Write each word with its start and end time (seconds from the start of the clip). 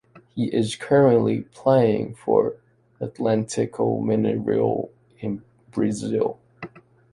He 0.33 0.45
is 0.45 0.75
currently 0.75 1.41
playing 1.53 2.15
for 2.15 2.55
Atletico 2.99 4.01
Mineiro 4.01 4.89
in 5.19 5.43
Brazil. 5.69 6.39